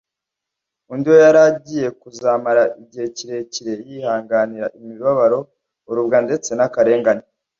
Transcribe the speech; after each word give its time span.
undi 0.91 1.07
we 1.13 1.17
yari 1.25 1.39
agiye 1.49 1.87
kuzamara 2.01 2.63
igihe 2.81 3.05
kirekire 3.15 3.73
yihanganira 3.89 4.67
imibabaro, 4.79 5.39
urubwa 5.89 6.17
ndetse 6.25 6.49
n' 6.55 6.65
akarengane. 6.67 7.23